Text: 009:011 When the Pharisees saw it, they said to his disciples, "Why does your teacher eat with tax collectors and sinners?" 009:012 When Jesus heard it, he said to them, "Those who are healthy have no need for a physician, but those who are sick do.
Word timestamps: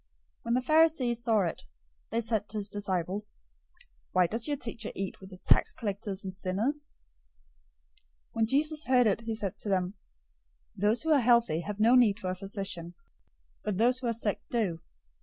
009:011 0.01 0.07
When 0.41 0.53
the 0.55 0.61
Pharisees 0.63 1.23
saw 1.23 1.41
it, 1.41 1.61
they 2.09 2.21
said 2.21 2.49
to 2.49 2.57
his 2.57 2.67
disciples, 2.69 3.37
"Why 4.13 4.25
does 4.25 4.47
your 4.47 4.57
teacher 4.57 4.91
eat 4.95 5.19
with 5.19 5.29
tax 5.45 5.73
collectors 5.75 6.23
and 6.23 6.33
sinners?" 6.33 6.91
009:012 7.89 8.01
When 8.31 8.45
Jesus 8.47 8.83
heard 8.85 9.05
it, 9.05 9.21
he 9.21 9.35
said 9.35 9.57
to 9.59 9.69
them, 9.69 9.93
"Those 10.75 11.03
who 11.03 11.11
are 11.11 11.19
healthy 11.19 11.59
have 11.59 11.79
no 11.79 11.93
need 11.93 12.17
for 12.17 12.31
a 12.31 12.35
physician, 12.35 12.95
but 13.63 13.77
those 13.77 13.99
who 13.99 14.07
are 14.07 14.11
sick 14.13 14.41
do. 14.49 14.79